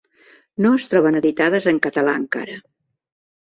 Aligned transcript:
No 0.65 0.71
es 0.77 0.87
troben 0.93 1.17
editades 1.19 1.67
en 1.73 1.79
català 1.87 2.17
encara. 2.23 2.57